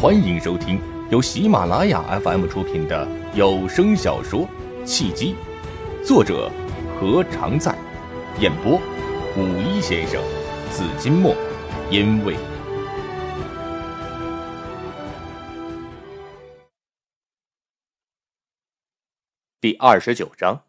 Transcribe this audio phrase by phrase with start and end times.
[0.00, 4.42] 欢迎收听由喜马拉雅 FM 出品的有声小说
[4.84, 5.34] 《契机》，
[6.06, 6.48] 作者
[7.00, 7.76] 何常在，
[8.38, 8.80] 演播
[9.36, 10.22] 五一先生、
[10.70, 11.34] 紫金墨，
[11.90, 12.36] 因为
[19.60, 20.62] 第二十九章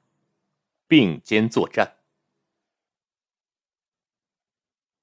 [0.88, 1.98] 并肩作战。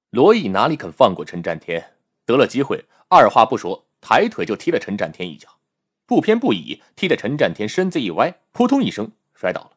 [0.09, 1.93] 罗毅哪里肯放过陈占天？
[2.25, 3.86] 得了机会，二话不说。
[4.01, 5.59] 抬腿就踢了陈占天一脚，
[6.05, 9.71] 不偏不倚，踢得陈占天身子一歪，扑通一声摔倒了。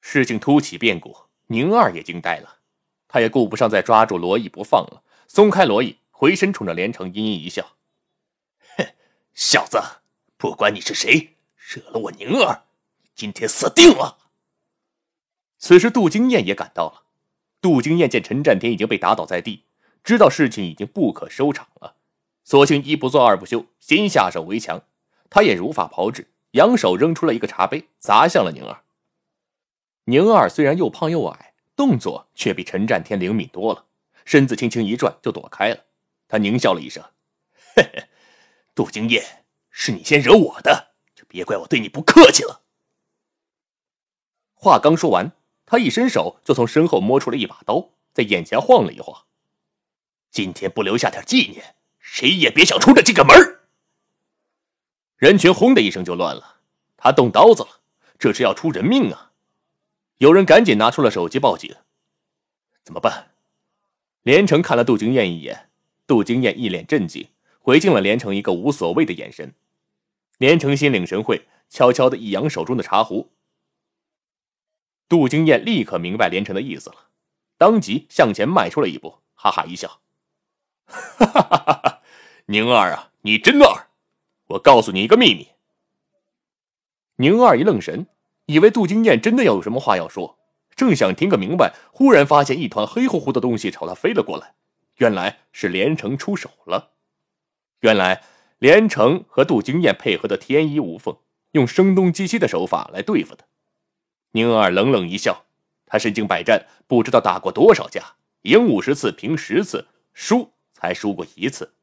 [0.00, 1.16] 事情突起变故，
[1.48, 2.58] 宁二也惊呆了，
[3.06, 7.76] 他也顾不上再抓住罗毅不放了，松开罗毅，回身冲着连城阴阴一笑
[8.78, 8.86] ：“哼，
[9.34, 9.78] 小子，
[10.38, 12.64] 不管你是谁，惹了我宁儿，
[13.14, 14.18] 今天死定了。”
[15.58, 17.02] 此时杜经燕也赶到了，
[17.60, 19.64] 杜经燕见陈占天已经被打倒在地，
[20.02, 21.96] 知道事情已经不可收场了。
[22.50, 24.82] 索性一不做二不休，先下手为强。
[25.30, 28.82] 他也如法炮制，扬手扔出了一个茶杯，砸向了宁儿。
[30.06, 33.84] 宁儿虽然又胖又矮，动作却比陈占天灵敏多了，
[34.24, 35.84] 身子轻轻一转就躲开了。
[36.26, 37.04] 他狞笑了一声
[37.76, 38.08] ：“嘿嘿，
[38.74, 42.62] 杜经燕，是你先惹我的，就别怪我对你不客气了。”
[44.58, 45.30] 话刚说完，
[45.64, 49.26] 他一伸手就从身后摸出了一把刀，在眼前晃了一晃
[50.32, 51.76] ：“今天不留下点纪念。”
[52.12, 53.60] 谁也别想出了这个门
[55.16, 56.56] 人群轰的一声就乱了。
[56.96, 57.80] 他动刀子了，
[58.18, 59.30] 这是要出人命啊！
[60.18, 61.72] 有人赶紧拿出了手机报警。
[62.82, 63.30] 怎么办？
[64.22, 65.70] 连城看了杜经燕一眼，
[66.08, 67.28] 杜经燕一脸震惊，
[67.60, 69.54] 回敬了连城一个无所谓的眼神。
[70.38, 73.30] 连城心领神会，悄悄的一扬手中的茶壶。
[75.08, 77.06] 杜经燕立刻明白连城的意思了，
[77.56, 80.00] 当即向前迈出了一步，哈哈一笑
[80.86, 81.86] ：“哈哈哈哈！”
[82.50, 83.86] 宁儿啊，你真二！
[84.48, 85.50] 我告诉你一个秘密。
[87.14, 88.08] 宁二一愣神，
[88.46, 90.36] 以为杜金燕真的要有什么话要说，
[90.74, 94.54] 正想听个明白，忽然发现一团黑乎乎的东西朝他飞了过来，
[94.96, 96.90] 原来是连城出手了。
[97.82, 98.24] 原来
[98.58, 101.16] 连城和杜金燕配合的天衣无缝，
[101.52, 103.44] 用声东击西的手法来对付他。
[104.32, 105.44] 宁二冷冷一笑，
[105.86, 111.74] 他身经百战，不知道打过多少架，赢五十次，平十次，输才输过一次。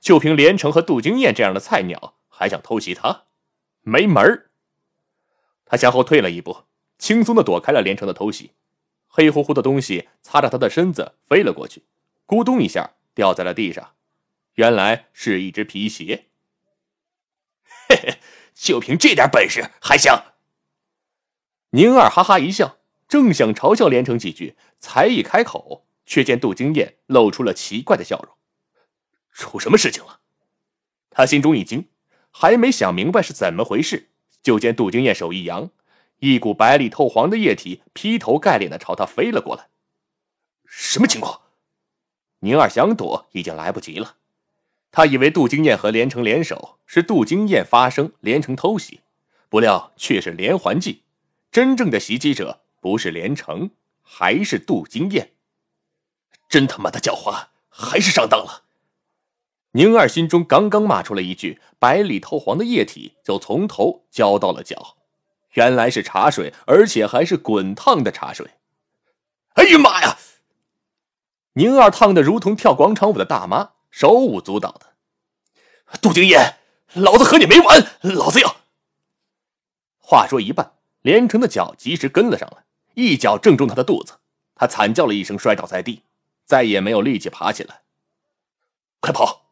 [0.00, 3.24] 就凭连城和杜金燕这样的菜鸟，还想偷袭他？
[3.82, 4.50] 没门儿！
[5.64, 6.64] 他向后退了一步，
[6.98, 8.52] 轻松的躲开了连城的偷袭。
[9.08, 11.84] 黑乎乎的东西擦着他的身子飞了过去，
[12.26, 13.94] 咕咚一下掉在了地上。
[14.54, 16.26] 原来是一只皮鞋。
[17.88, 18.18] 嘿嘿，
[18.54, 20.34] 就凭这点本事还想？
[21.70, 28.35] 宁二哈哈一笑，正想嘲笑连城几句，才一开口，却见杜金燕露出了奇怪的笑容。
[29.36, 30.20] 出什么事情了？
[31.10, 31.88] 他心中一惊，
[32.30, 34.10] 还没想明白是怎么回事，
[34.42, 35.70] 就见杜金燕手一扬，
[36.18, 39.68] 一股白里透黄的液体劈头盖脸的朝他飞了过来。
[40.64, 41.42] 什么情况？
[42.40, 44.16] 宁儿想躲已经来不及了。
[44.90, 49.00] 他以为杜金燕和连城联手，是杜金燕发生连城偷袭，
[49.48, 51.02] 不料却是连环计。
[51.50, 53.70] 真正的袭击者不是连城，
[54.02, 55.32] 还是杜金燕。
[56.48, 58.65] 真他妈的狡猾，还是上当了。
[59.76, 64.96] 宁二心中刚刚骂出了一句“白里透黄的液体”，就从头浇到了脚，
[65.52, 68.52] 原来是茶水，而且还是滚烫的茶水。
[69.52, 70.16] 哎呀妈呀！
[71.52, 74.94] 宁二烫得如同跳广场舞的大妈，手舞足蹈的。
[76.00, 76.56] 杜经燕，
[76.94, 77.86] 老子和你没完！
[78.00, 78.56] 老子要……
[79.98, 80.72] 话说一半，
[81.02, 82.64] 连城的脚及时跟了上来，
[82.94, 84.14] 一脚正中他的肚子，
[84.54, 86.02] 他惨叫了一声，摔倒在地，
[86.46, 87.82] 再也没有力气爬起来。
[89.00, 89.45] 快跑！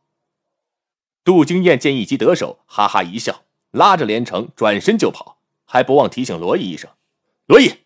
[1.25, 6.91] 杜经燕见一击得手，哈哈一笑，拉着连城转身就跑，还不忘提醒罗毅一声
[7.49, 7.79] ：“罗毅，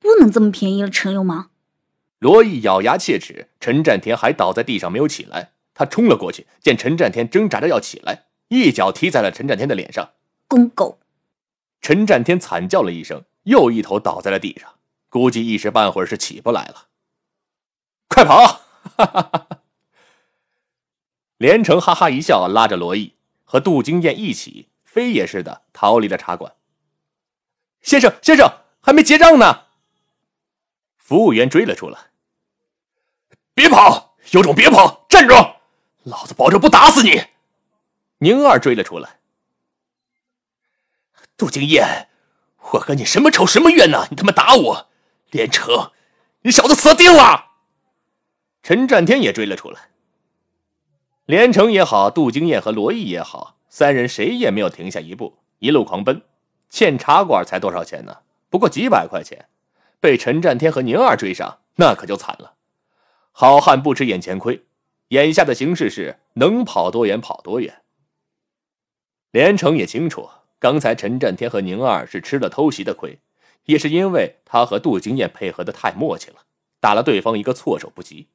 [0.00, 1.50] 不能这么便宜了陈流氓。”
[2.18, 10.12] 罗毅咬牙切齿，陈占天还倒在地上没有起来，他冲了过去，见陈占天挣扎着要起来，一脚踢在了陈占天的脸上。
[10.48, 10.98] 公狗！
[11.82, 14.76] 陈占天惨叫了一声，又一头倒在了地上，
[15.10, 16.86] 估计一时半会儿是起不来了。
[18.08, 18.46] 快跑！
[18.96, 19.58] 哈哈哈哈。
[21.38, 26.54] 连城哈哈一笑，拉着罗毅和杜金燕一起飞也似的逃离了茶馆。
[27.82, 28.50] 先生，先生，
[28.80, 29.64] 还没结账呢！
[30.96, 31.98] 服务员追了出来。
[33.54, 35.34] 别跑，有种别跑，站住！
[36.02, 37.22] 老子保证不打死你！
[38.18, 39.18] 宁二追了出来。
[41.36, 42.08] 杜金燕，
[42.72, 44.08] 我和你什么仇什么怨呢？
[44.10, 44.88] 你他妈打我！
[45.30, 45.92] 连城，
[46.42, 47.52] 你小子死定了！
[48.62, 49.90] 陈占天也追了出来。
[51.26, 56.22] 连城也好，杜金燕和罗毅也好，三人谁也没有停下一步，一路狂奔。
[56.70, 58.18] 欠茶馆才多少钱呢？
[58.48, 59.46] 不过几百块钱，
[59.98, 62.54] 被陈占天和宁儿追上，那可就惨了。
[63.32, 64.66] 好汉不吃眼前亏，
[65.08, 67.82] 眼下的形势是能跑多远跑多远。
[69.32, 70.30] 连城也清楚，
[70.60, 73.18] 刚才陈占天和宁儿是吃了偷袭的亏，
[73.64, 76.36] 也是因为他和杜金燕配合的太默契了，
[76.78, 78.28] 打了对方一个措手不及。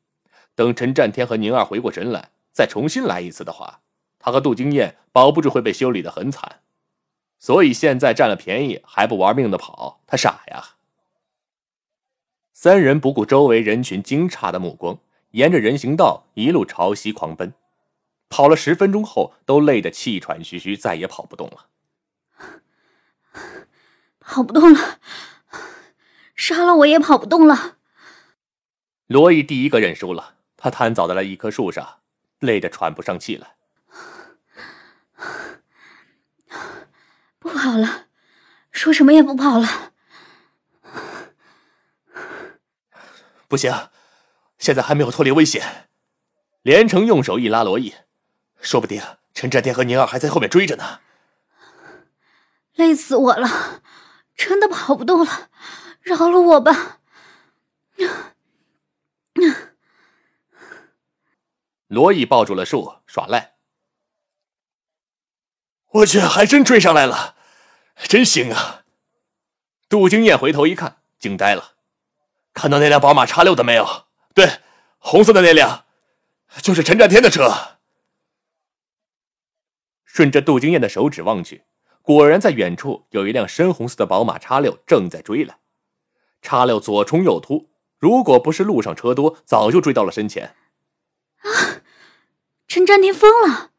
[0.55, 3.81] 等陈占天和宁儿回过神来，再重新来一次的话，
[4.19, 6.61] 他和杜金燕保不住会被修理的很惨。
[7.39, 10.75] 所以现在占了便宜还不玩命的跑，他傻呀！
[12.53, 14.99] 三人不顾周围人群惊诧的目光，
[15.31, 17.53] 沿着人行道一路朝西狂奔。
[18.29, 21.67] 跑了十分钟后，都累得气喘吁吁，再也跑不动了。
[24.19, 24.99] 跑不动了，
[26.35, 27.77] 杀了我也跑不动了。
[29.07, 32.00] 罗毅第一个认输了，他瘫倒在了一棵树上，
[32.41, 33.55] 累得喘不上气来。
[37.39, 38.07] 不跑了，
[38.71, 39.93] 说什么也不跑了。
[43.47, 43.89] 不行，
[44.57, 45.89] 现在还没有脱离危险。
[46.61, 47.95] 连城用手一拉罗毅，
[48.61, 49.01] 说不定
[49.33, 50.99] 陈占天和宁儿还在后面追着呢。
[52.75, 53.81] 累死我了，
[54.35, 55.49] 真的跑不动了，
[56.01, 56.99] 饶了我吧。
[61.91, 63.55] 罗毅抱住了树，耍赖。
[65.89, 67.35] 我去，还真追上来了，
[68.07, 68.85] 真行啊！
[69.89, 71.73] 杜金燕回头一看，惊呆了，
[72.53, 74.05] 看到那辆宝马叉六的没有？
[74.33, 74.61] 对，
[74.99, 75.83] 红色的那辆，
[76.61, 77.51] 就是陈占天的车。
[80.05, 81.65] 顺着杜金燕的手指望去，
[82.01, 85.59] 果然在远处有一辆深红色的宝马叉六正在追来。
[86.41, 90.55] 叉六左冲右突，如果不是路上车多，早就追到了身前。
[91.41, 91.80] 啊！
[92.73, 93.71] 陈占天疯了！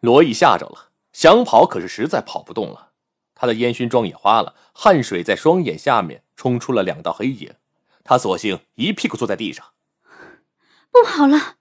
[0.00, 0.90] 罗毅吓着了。
[1.10, 2.90] 想跑，可是实在跑不动了。
[3.34, 7.54] 他的烟熏妆也花了，汗水在双眼下面冲出了两道黑影。
[8.04, 9.68] 他索性一屁股坐在地上，
[10.90, 11.56] 不跑了，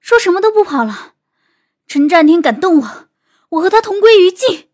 [0.00, 1.14] 说什么都不跑了。
[1.86, 3.08] 陈占天敢动我，
[3.50, 4.70] 我和他同归于尽。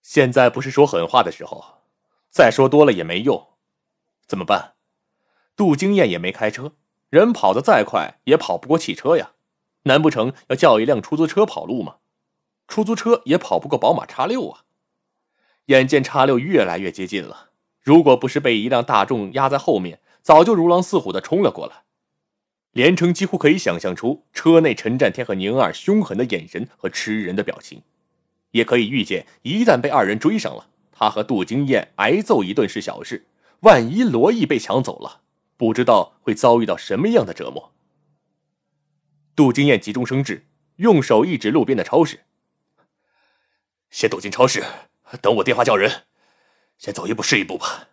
[0.00, 1.82] 现在不是说狠话的时候，
[2.30, 3.48] 再说多了也没用。
[4.26, 4.72] 怎么办？
[5.54, 6.72] 杜金燕也没开车，
[7.10, 9.32] 人跑得再快也跑不过汽车呀。
[9.84, 11.96] 难不成要叫一辆出租车跑路吗？
[12.66, 14.60] 出租车也跑不过宝马叉六啊！
[15.66, 17.50] 眼见叉六越来越接近了，
[17.80, 21.84] 如果不是被一辆大众压在后面，早就如狼似虎的冲了过来。
[22.72, 27.82] 连城几乎可以想象出车内陈占天和宁儿凶狠的眼神和吃人的表情，
[28.52, 33.26] 也可以预见，一旦被二人追上了，他和杜金燕挨揍一顿是小事，
[33.60, 35.20] 万一罗毅被抢走了，
[35.58, 37.73] 不知道会遭遇到什么样的折磨。
[39.36, 40.46] 杜金燕急中生智，
[40.76, 42.24] 用手一指路边的超市。
[43.90, 44.64] 先躲进超市，
[45.20, 46.04] 等我电话叫人。
[46.78, 47.88] 先走一步是一步吧。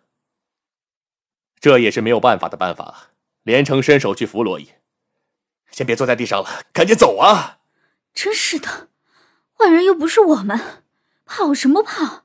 [1.60, 3.10] 这也是没有办法的办法了。
[3.42, 4.70] 连城伸手去扶罗伊，
[5.70, 7.58] 先别坐在地上了，赶紧走啊！
[8.14, 8.88] 真是的，
[9.56, 10.84] 坏人又不是我们，
[11.24, 12.24] 跑什么跑？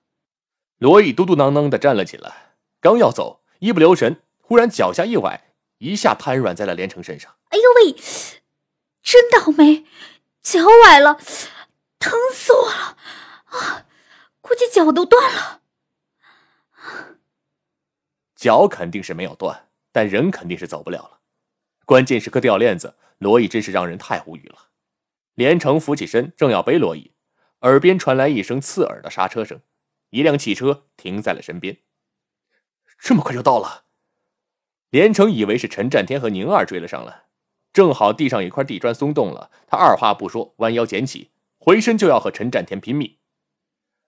[0.78, 5.42] 罗伊嘟嘟囔囔的站了起来，刚要走，一不留神，忽然脚下一崴，
[5.80, 7.36] 一下瘫软在了连城身上。
[7.50, 7.96] 哎呦喂，
[9.02, 9.86] 真倒霉，
[10.42, 11.20] 脚崴了，
[12.00, 12.98] 疼死我了！
[13.46, 13.86] 啊，
[14.42, 15.62] 估计脚都断了。
[18.36, 21.20] 脚肯定是没有断，但人肯定是走不了了。
[21.86, 24.68] 关键时刻掉链子，罗毅真是让人太无语了。
[25.34, 27.14] 连城扶起身，正要背罗毅，
[27.62, 29.62] 耳边传来一声刺耳的刹车声，
[30.10, 31.78] 一辆汽车停在了身边。
[33.00, 33.86] 这么快就到了？
[34.90, 37.27] 连城以为是陈占天和宁儿追了上来，
[37.78, 41.30] 正好地上一块地砖松动了，他二话不说，弯腰捡起，
[41.60, 43.18] 回身就要和陈占天拼命。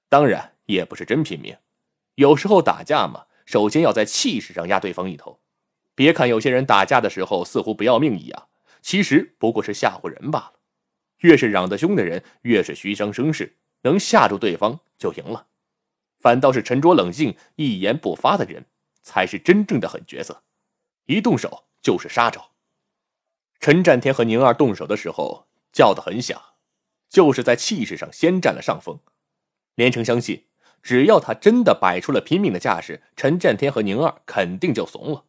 [0.09, 1.55] 当然也不是真拼命，
[2.15, 5.39] 有时候打架嘛，首先要在气势上压对方一头。
[5.93, 8.47] 别看有些人打架的时候似乎不要命一样，
[8.81, 10.53] 其实不过是吓唬人罢了。
[11.19, 15.45] 越是嚷得凶的人，越是虚张声势，能吓住对方就赢了。
[16.19, 18.65] 反倒是沉着冷静、一言不发的人，
[19.03, 20.41] 才是真正的狠角色，
[21.05, 22.49] 一动手就是杀招。
[23.59, 26.41] 陈占天和宁儿动手的时候叫得很响，
[27.09, 28.99] 就是在气势上先占了上风。
[29.75, 30.45] 连城相信，
[30.81, 35.25] 只要他真的摆出了拼命的架势，陈占天和宁儿肯定就怂了。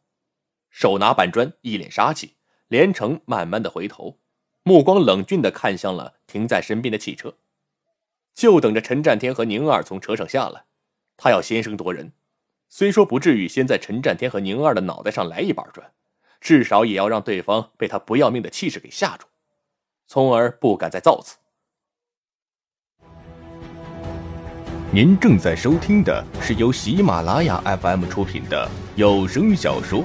[0.71, 2.37] 手拿板砖，一脸杀气，
[2.69, 4.21] 连城慢慢的回头，
[4.63, 7.35] 目光冷峻的看向了停在身边的汽车，
[8.33, 10.67] 就等着陈占天和宁儿从车上下来。
[11.17, 12.13] 他要先声夺人，
[12.69, 15.93] 虽说不至于先在陈占天和宁儿的脑袋上来一板砖，
[16.41, 19.27] 至少也要让对方被他不要命的气势给吓住。
[20.07, 21.37] 从而不敢再造次。
[24.93, 30.01] 您正在收听的是由喜马拉雅 FM 出品的有声小说《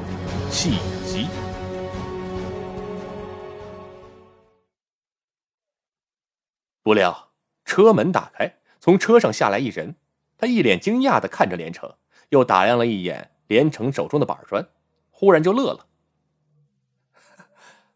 [0.51, 1.25] 契机》。
[6.83, 7.31] 不料
[7.63, 9.95] 车门打开，从车上下来一人，
[10.37, 11.91] 他一脸惊讶的看着连城，
[12.29, 14.67] 又打量了一眼连城手中的板砖，
[15.09, 15.87] 忽然就乐了：“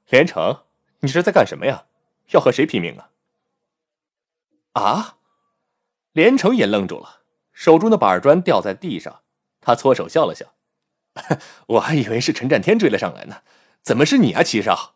[0.10, 0.64] 连城，
[1.00, 1.86] 你这是在干什么呀？
[2.32, 3.12] 要和谁拼命啊？”
[4.74, 5.18] 啊！
[6.12, 7.22] 连城也愣住了，
[7.54, 9.22] 手中的板砖掉在地上，
[9.62, 10.54] 他搓手笑了笑
[11.68, 13.42] ：“我还以为是陈占天追了上来呢，
[13.82, 14.96] 怎么是你啊，齐少？”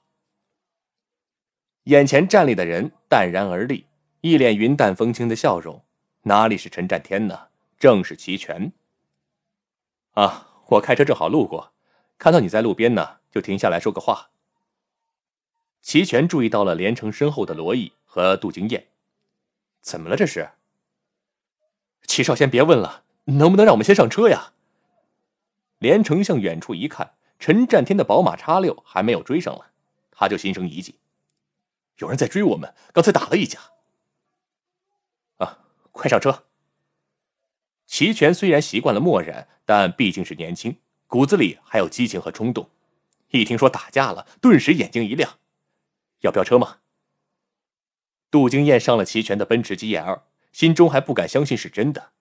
[1.85, 3.87] 眼前站立的人淡然而立，
[4.21, 5.83] 一脸云淡风轻的笑容，
[6.23, 7.49] 哪里是陈占天呢？
[7.77, 8.71] 正是齐全。
[10.13, 11.73] 啊，我开车正好路过，
[12.17, 14.29] 看到你在路边呢，就停下来说个话。
[15.83, 18.87] 齐全注意到了连城身后的罗毅和杜金燕，
[19.81, 20.49] 怎么了这是？
[22.07, 24.53] 齐少，先别问了，能不能让我们先上车呀？
[25.79, 29.65] 连城向远处一看，陈占天的宝马叉六还没有追上来，
[30.09, 30.95] 他就心生一计，
[31.97, 33.59] 有人在追我们，刚才打了一架。
[35.39, 35.59] 啊，
[35.91, 36.45] 快上车！
[37.85, 42.69] 齐全虽然习惯了漠然，但毕竟是年轻，骨子里还有激情和冲动。
[43.31, 45.39] 一听说打架了，顿时眼睛一亮，
[46.23, 46.79] 要飙车吗？
[48.29, 50.23] 杜金燕上了齐全的奔驰 GL。
[50.51, 52.11] 心中还不敢相信是真的，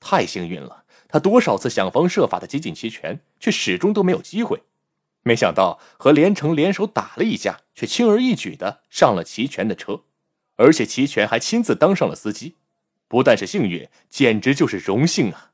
[0.00, 0.84] 太幸运了！
[1.06, 4.62] 他多少次想方设法的接近齐全，却始终都没有机会。
[5.22, 10.04] 没想到和连城联手打了一架，却轻而易举的上了齐全的车，
[10.56, 12.56] 而且齐全还亲自当上了司机。
[13.06, 15.52] 不但是幸运，简直就是荣幸啊！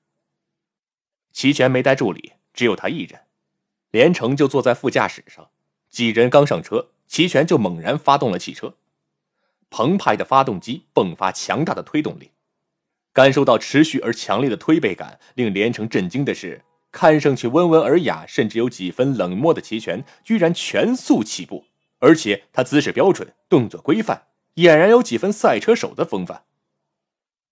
[1.33, 3.23] 齐全没带助理，只有他一人，
[3.91, 5.51] 连城就坐在副驾驶上。
[5.91, 8.75] 几人刚上车，齐全就猛然发动了汽车。
[9.71, 12.33] 澎湃的发动机迸发强大的推动力，
[13.13, 21.67] 感受到持续而强烈的推背感，令连城震惊的是，看上去温文尔雅，甚至有几分冷漠的齐全，居然全速起步，
[22.01, 24.25] 而且他姿势标准，动作规范，
[24.57, 26.43] 俨然有几分赛车手的风范。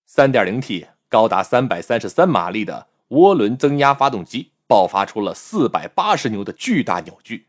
[0.09, 7.47] 3.0T 高达333马力的涡轮增压发动机爆发出了480牛的巨大扭矩，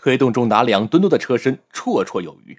[0.00, 2.58] 推动重达两吨多的车身绰绰有余。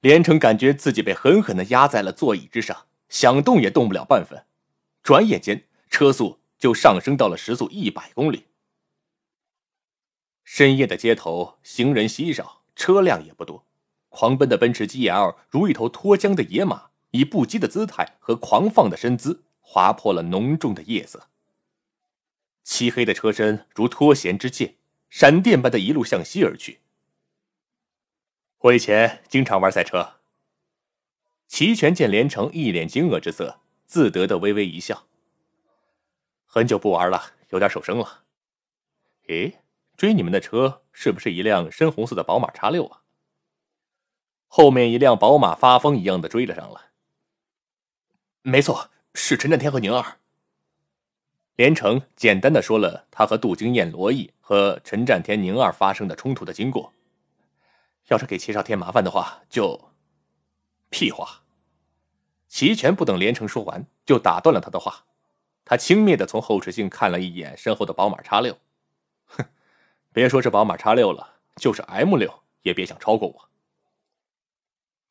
[0.00, 4.44] 连城感觉自己被狠狠地压在了座椅之上，想动也动不了半分。
[5.02, 8.44] 转眼间，车速就上升到了时速一百公里。
[10.44, 13.66] 深夜的街头，行人稀少，车辆也不多。
[14.08, 21.28] 狂奔的奔驰 GL 如一头脱缰的野马，以不羁的姿态和狂放的身姿，划破了浓重的夜色。
[22.62, 24.76] 漆黑的车身如脱弦之箭，
[25.10, 26.80] 闪电般的一路向西而去。
[28.58, 30.14] 我以前经常玩赛车。
[31.48, 35.08] 齐全见连城一脸惊愕之色，自得的微微一笑。
[36.46, 38.22] 很久不玩了，有点手生了。
[39.26, 39.58] 诶，
[39.96, 43.02] 追你们的车是不是一辆深红色的宝马叉六啊？
[44.46, 46.80] 后面一辆宝马发疯一样的追了上来。
[48.42, 50.19] 没错，是陈占天和宁儿。
[51.60, 56.90] 连城简单的说了他和杜金燕、罗毅和陈占天、宁儿发生的冲突的经过。
[58.08, 59.92] 要是给齐少添麻烦的话，就
[60.88, 61.42] 屁话。
[62.48, 65.04] 齐全不等连城说完，就打断了他的话。
[65.66, 68.56] 他轻蔑的从后视镜看了一眼身后的宝马叉六，
[69.26, 69.44] 哼，
[70.14, 73.50] 别说是宝马叉六了，就是 M 六也别想超过我。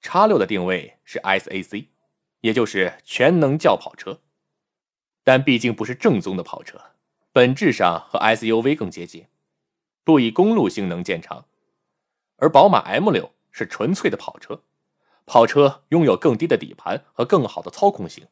[0.01, 1.89] 叉六的定位是 SAC，
[2.41, 4.19] 也就是全能轿跑车，
[5.29, 6.81] 但毕竟不是正宗的跑车，
[7.31, 9.27] 本质上和 SUV 更接近，
[10.03, 11.45] 不以公路性能见长。
[12.37, 14.63] 而宝马 M 六是纯粹的跑车，
[15.27, 18.25] 跑车拥有更低的底盘和更好的操控性，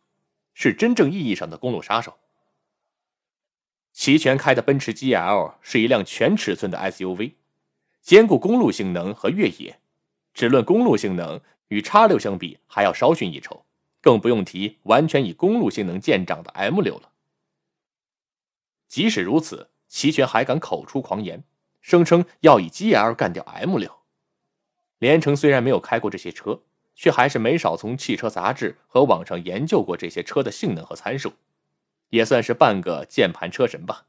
[0.56, 2.18] 是真正意义上的公路杀手。
[3.94, 7.34] 齐全开的奔驰 GL 是一辆全尺寸的 SUV，
[8.02, 9.80] 兼顾公路性能和越野。
[10.34, 13.67] 只论公路性能，与叉六相比还要稍逊一筹，
[14.08, 17.12] 更不用提完全以公路性能见长的 M 六了。
[18.88, 21.44] 即使如此，齐全还敢口出狂言。
[21.82, 23.92] 声称要以 GL 干掉 M 六，
[25.00, 26.62] 连城虽然没有开过这些车，
[26.96, 31.34] 却还是没少从汽车杂志和网上研究过这些车的性能和参数，
[32.10, 34.06] 也算是半个键盘车神吧。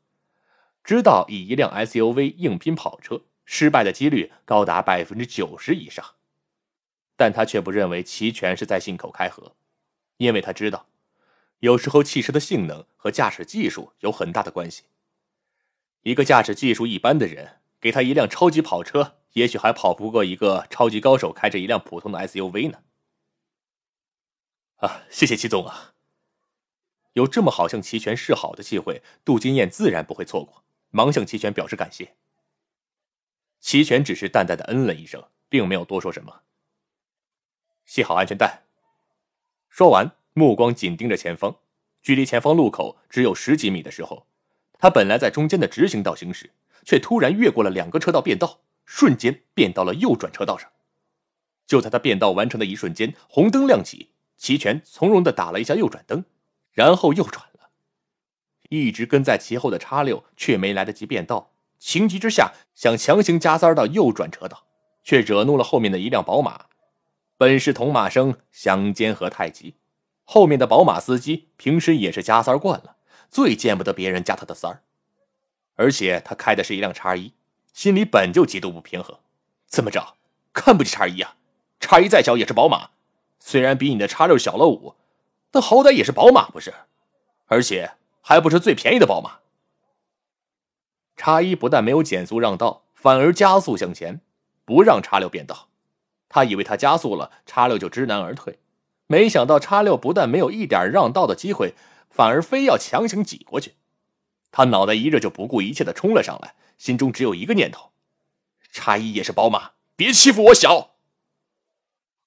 [0.85, 6.05] 知道以一辆 SUV 硬拼跑车，失败的几率高达百分之九十以上，
[7.17, 9.57] 但他却不认为齐全是在信口开河，
[10.19, 10.87] 因为他知道，
[11.61, 14.85] 有时候汽车的性能和驾驶技术有很大的关系。
[16.03, 17.57] 一个驾驶技术一般的人。
[17.81, 22.83] 给他一辆超级跑车，也许还跑不过一个超级高手开着一辆普通的 SUV 呢。
[24.79, 25.95] 啊，谢谢齐总啊！
[27.13, 32.17] 有这么好向齐全示好的机会，杜金燕自然不会错过，忙向齐全表示感谢。
[33.61, 36.43] 齐全只是淡淡的嗯了一声，并没有多说什么。
[37.87, 38.65] 系好安全带。
[39.69, 41.57] 说完，目光紧盯着前方，
[42.03, 44.27] 距离前方路口只有十几米的时候，
[44.79, 46.51] 他本来在中间的直行道行驶，
[46.85, 50.71] 却突然越过了两个车道变道，瞬间变到了右转车道上。
[51.67, 56.25] 就在他变道完成的一瞬间，红灯亮起，齐全从容的打了一下右转灯，
[56.73, 57.69] 然后右转了。
[58.71, 61.51] 一直跟在其后的叉六却没来得及变道。
[61.79, 64.65] 情急之下，想强行加塞到右转车道，
[65.05, 66.68] 却惹怒了后面的一辆宝马。
[67.39, 69.77] 本是同马生，相煎何太急。
[70.25, 72.97] 后面的宝马司机平时也是加塞惯了，
[73.31, 74.83] 最见不得别人加他的塞儿。
[75.77, 77.33] 而且他开的是一辆叉一，
[77.73, 79.17] 心里本就极度不平衡。
[79.69, 80.17] 怎么着，
[80.53, 81.37] 看不起叉一啊？
[81.79, 82.91] 叉一再小也是宝马，
[83.39, 84.97] 虽然比你的叉六小了五，
[85.53, 86.75] 但好歹也是宝马不是？
[87.47, 89.39] 而且还不是最便宜的宝马。
[91.15, 94.21] 叉一不但没有减速让道，反而加速向前，
[94.65, 95.68] 不让叉六变道。
[96.39, 98.61] 他以为他加速了，叉六就知难而退，
[99.09, 101.75] 没想到叉六不但没有一点让道的机会，
[102.11, 103.75] 反而非要强行挤过去。
[104.53, 107.91] 他脑袋一热，就不顾一切的冲了上来，心中只有一个念头：
[108.71, 110.95] 叉一也是宝马，别欺负我小。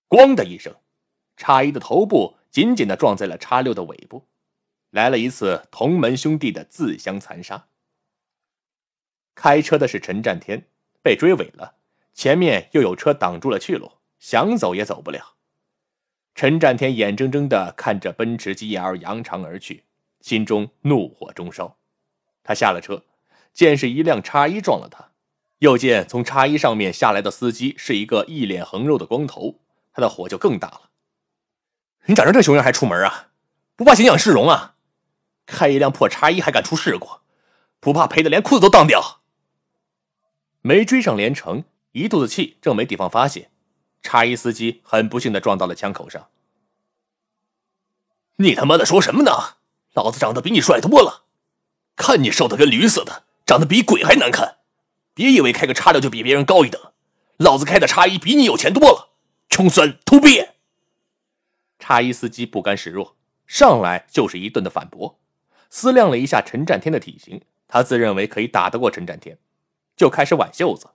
[0.10, 0.75] 咣的一声，
[1.38, 4.27] 叉一的头部紧紧的撞在了叉六的尾部，
[4.89, 7.68] 来了一次同门兄弟的自相残杀。
[9.36, 10.68] 开车的是陈占天，
[11.01, 11.75] 被追尾了，
[12.13, 13.89] 前面又有车挡住了去路，
[14.22, 15.34] 想走也走不了。
[16.36, 19.84] 陈占天眼睁睁的看着奔驰 GL 扬长而去，
[20.22, 21.78] 心中怒火中烧。
[22.44, 23.04] 他下了车，
[23.51, 25.10] 见是一辆叉一撞了他，
[25.58, 29.60] 又见从叉一上面下来的司机是一个一脸横肉的光头，
[29.92, 30.92] 他的火就更大了。
[32.06, 33.30] 你长成这熊样还出门啊？
[33.76, 34.76] 不怕形象市容啊？
[35.48, 37.10] 开一辆破叉一还敢出事故，
[37.80, 39.22] 不怕赔的连裤子都当掉？
[40.62, 43.51] 没追上连城，一肚子气正没地方发泄，
[44.02, 46.30] 叉一司机很不幸的撞到了枪口上。
[48.38, 49.32] 你他妈的说什么呢？
[49.94, 51.26] 老子长得比你帅多了，
[51.96, 54.60] 看你瘦的跟驴似的，长得比鬼还难看。
[55.14, 56.94] 别以为开个叉六就比别人高一等，
[57.38, 59.10] 老子开的叉一比你有钱多了。
[59.50, 60.54] 穷酸土鳖！
[61.78, 65.20] 叉一司机不甘示弱，上来就是一顿的反驳，
[65.70, 69.38] 思量了一下陈占天的体型，他自认为可以打得过陈占天。
[69.98, 70.92] 就开始挽袖子，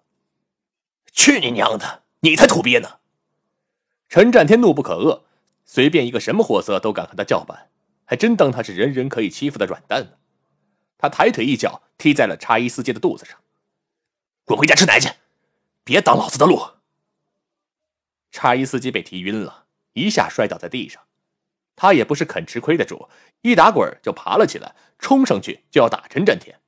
[1.13, 2.05] 去你娘的！
[2.21, 2.99] 你才土鳖呢！
[4.09, 5.23] 陈占天怒不可遏，
[5.65, 7.69] 随便一个什么货色都敢和他叫板，
[8.05, 10.13] 还真当他是人人可以欺负的软蛋呢。
[10.97, 13.39] 他抬腿一脚踢在了叉一司机的肚子上，
[14.45, 15.11] 滚回家吃奶去，
[15.85, 16.61] 别挡老子的路！
[18.31, 21.03] 叉一司机被踢晕了，一下摔倒在地上。
[21.75, 23.09] 他也不是肯吃亏的主，
[23.43, 26.59] 一打滚就爬了起来，冲上去就要打陈占天。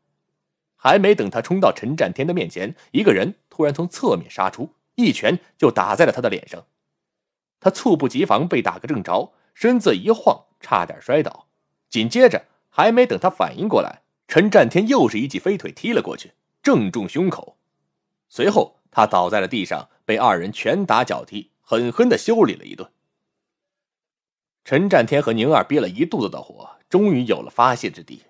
[0.76, 6.66] 还没等他冲到陈占天的面前，一个人突然从侧面杀出，一拳就打在了他的脸上。
[7.60, 11.46] 他猝不及防被打个正着，身子一晃，差点摔倒。
[11.88, 16.32] 紧接着，还没等他反应过来，陈占天又是一记飞腿踢了过去，
[16.64, 17.56] 正中胸口。
[18.28, 22.90] 随后，他倒在了地上，被二人拳打脚踢，狠狠的修理了一顿。
[24.64, 28.24] 陈占天和宁儿憋了一肚子的火，终于有了发泄之地。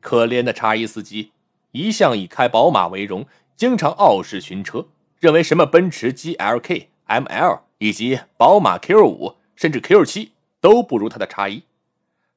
[0.00, 1.32] 可怜的叉一司机。
[1.72, 4.86] 一向以开宝马为荣，经常傲视群车，
[5.24, 11.62] 认为什么奔驰 GLK、ML 以及宝马 Q 五甚至 Q 七都不如他的叉一。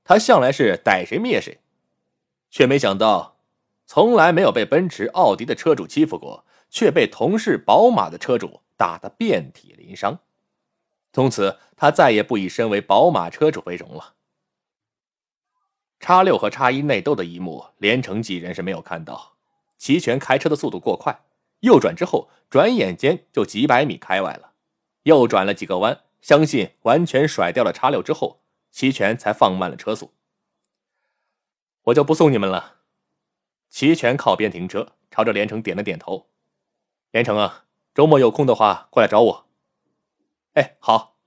[0.06, 1.60] 他向来是逮谁灭谁，
[2.50, 3.40] 却没想到
[3.86, 10.20] 从来没有被奔驰、奥迪的车主欺负过，却被同是宝马的车主打得遍体鳞伤。
[11.12, 14.14] 从此，他再也不以身为宝马车主为荣了。
[16.00, 19.34] 叉六和叉一内斗的一幕，连城几人是没有看到。
[19.78, 21.20] 齐全开车的速度过快，
[21.62, 24.54] 右转之后，转眼间就几百米开外了。
[25.04, 28.42] 又转了几个弯，相信完全甩掉了叉六之后，
[28.72, 30.14] 齐全才放慢了车速。
[31.84, 32.78] 我就不送你们了。
[33.70, 36.28] 齐全靠边停车，朝着连城点了点头。
[37.12, 37.66] 连城啊，
[37.96, 39.48] 周末有空的话，过来找我。
[40.54, 41.18] 哎，好。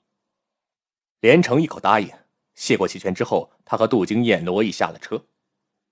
[1.21, 2.11] 连城一口答应。
[2.55, 5.25] 谢过齐全之后，他和杜金燕、罗毅下了车。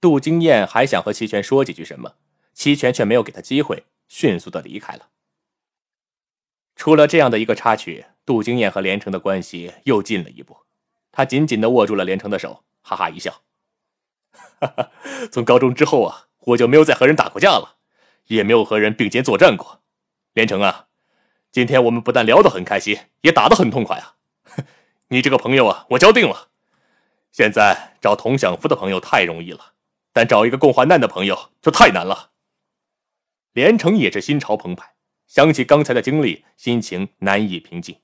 [0.00, 2.16] 杜金燕还想和齐全说几句什么，
[2.52, 5.10] 齐全却没有给他机会，迅速的离开了。
[6.74, 10.58] 出了这样的一个插曲，杜经燕和连城的关系又近了一步。
[11.12, 13.42] 他紧紧的握住了连城的手，哈哈一笑
[14.60, 14.90] ：“哈哈，
[15.32, 17.76] 从高中之后啊，我就没有再和人打过架了，
[18.26, 19.82] 也没有和人并肩作战过。
[20.34, 20.86] 连城啊，
[21.50, 24.14] 今天我们不但聊得很开心，也打得很痛快啊！
[25.08, 26.48] 你这个朋友啊，我交定了。
[27.32, 29.72] 现在找同享福的朋友太容易了，
[30.12, 32.30] 但找一个共患难的朋友就太难了。
[33.58, 34.92] 连城也是心潮澎湃，
[35.26, 37.96] 想起刚才的经历，心情难以平静。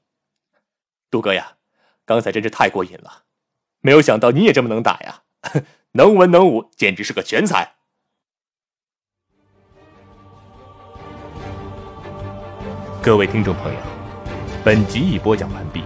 [1.08, 1.58] 杜哥呀，
[2.04, 3.22] 刚才真是太过瘾了，
[3.78, 5.22] 没有想到你也这么能打呀，
[5.94, 7.76] 能文能武，简直是个全才。
[13.00, 13.78] 各位听众朋友，
[14.64, 15.84] 本集已播讲完毕，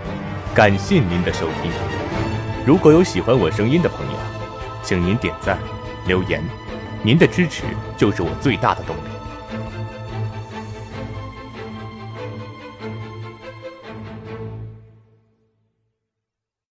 [0.55, 1.71] 感谢您的收听。
[2.67, 4.19] 如果有喜欢我声音的朋友，
[4.83, 5.59] 请您点赞、
[6.07, 6.43] 留言，
[7.05, 7.65] 您的支持
[7.99, 9.18] 就是我最大的动力。